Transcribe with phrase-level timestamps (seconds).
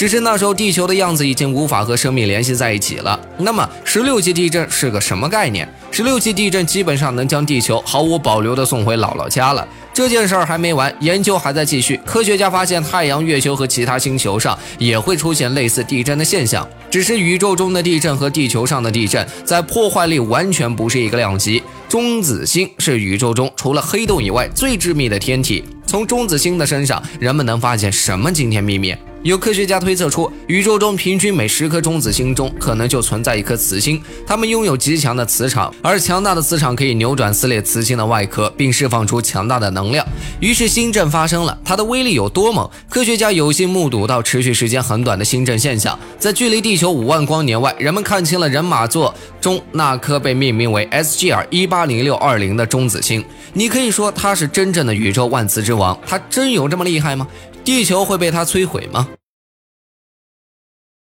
[0.00, 3.20] 只是那时候地球的样子已经无法和生命联系在一起了。
[3.36, 5.68] 那么，十六级地震是个什么概念？
[5.90, 9.68] 十六级地震基本上能将地球毫无保留地送回姥姥家了。
[9.92, 12.00] 这件事儿还没完，研究还在继续。
[12.06, 21.62] 科学家发现，太阳、月球和其他星球上也会出现类似地震的现象，只是宇宙中的地震和地球上的地震在破坏力完全不是一个量级。
[21.90, 25.62] 中子星是宇宙中除了黑洞以外最致密的天体。
[25.84, 28.96] 从中子星的身上，人们能发现什么惊天秘密？
[29.22, 34.00] 有科学家推测出，宇宙中平均每十颗中子星中，可能就存在一颗磁星。
[34.26, 40.06] 它们拥有极强的磁场，而强大的磁场可以扭转撕裂磁星的外壳，并释放出强大的能量。
[40.40, 41.58] 于是星震发生了。
[41.62, 42.68] 它的威力有多猛？
[42.88, 45.98] 科学家有幸目睹到持续时间很短的星震现象。
[46.18, 53.22] 在距离地球五万光年外，人们看清了人马座中那颗被命名为 SGR 一八零六二零的中子星。
[53.52, 55.98] 你可以说它是真正的宇宙万磁之王。
[56.06, 57.28] 它真有这么厉害吗？
[57.62, 59.06] 地球会被它摧毁吗？